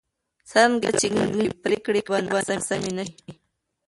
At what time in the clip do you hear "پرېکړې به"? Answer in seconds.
1.63-2.17